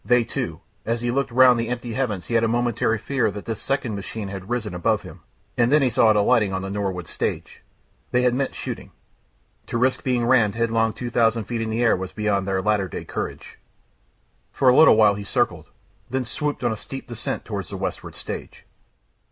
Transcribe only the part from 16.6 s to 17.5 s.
in a steep descent